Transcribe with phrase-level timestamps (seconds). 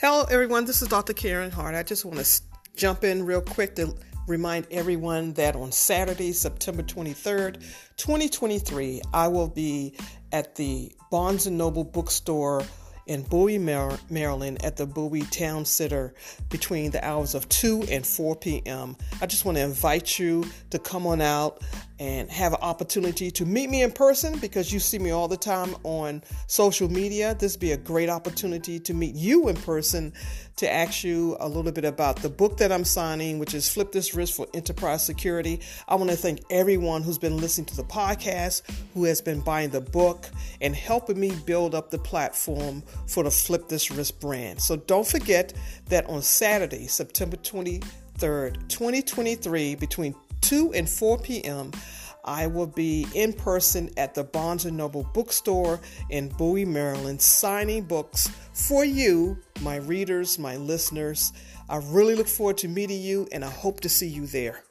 [0.00, 0.64] Hello, everyone.
[0.64, 1.12] This is Dr.
[1.12, 1.74] Karen Hart.
[1.74, 2.42] I just want to
[2.76, 3.96] jump in real quick to
[4.28, 7.54] remind everyone that on Saturday, September 23rd,
[7.96, 9.96] 2023, I will be
[10.30, 12.62] at the Barnes Noble bookstore
[13.08, 16.14] in Bowie, Maryland at the Bowie Town Center
[16.48, 18.96] between the hours of 2 and 4 p.m.
[19.20, 21.60] I just want to invite you to come on out
[21.98, 25.36] and have an opportunity to meet me in person because you see me all the
[25.36, 27.34] time on social media.
[27.34, 30.12] This be a great opportunity to meet you in person
[30.56, 33.92] to ask you a little bit about the book that I'm signing, which is Flip
[33.92, 35.60] This Risk for Enterprise Security.
[35.88, 38.62] I want to thank everyone who's been listening to the podcast,
[38.94, 40.28] who has been buying the book,
[40.60, 44.60] and helping me build up the platform for the Flip This Risk brand.
[44.60, 45.52] So don't forget
[45.86, 50.14] that on Saturday, September 23rd, 2023, between
[50.48, 51.72] 2 and 4 p.m.,
[52.24, 57.84] I will be in person at the Barnes & Noble bookstore in Bowie, Maryland, signing
[57.84, 61.34] books for you, my readers, my listeners.
[61.68, 64.62] I really look forward to meeting you, and I hope to see you there.